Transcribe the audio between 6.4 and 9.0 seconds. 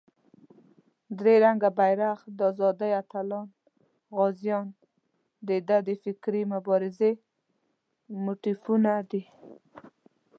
مبارزې موتیفونه